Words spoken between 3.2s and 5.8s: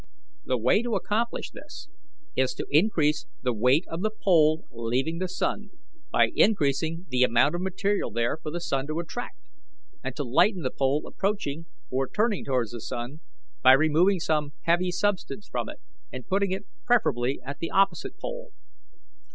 the weight of the pole leaving the sun,